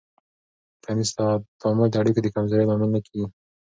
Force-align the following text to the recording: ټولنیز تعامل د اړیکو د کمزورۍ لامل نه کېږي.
ټولنیز 0.81 1.09
تعامل 1.61 1.87
د 1.91 1.95
اړیکو 2.01 2.19
د 2.23 2.27
کمزورۍ 2.35 2.65
لامل 2.67 2.89
نه 2.95 2.99
کېږي. 3.05 3.25